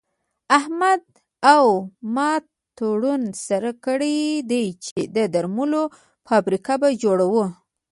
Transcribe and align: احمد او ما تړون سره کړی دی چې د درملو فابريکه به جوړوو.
احمد 0.57 1.03
او 1.53 1.65
ما 2.15 2.31
تړون 2.77 3.21
سره 3.47 3.71
کړی 3.85 4.19
دی 4.51 4.65
چې 4.85 4.99
د 5.15 5.17
درملو 5.33 5.83
فابريکه 6.27 6.73
به 6.81 6.89
جوړوو. 7.03 7.45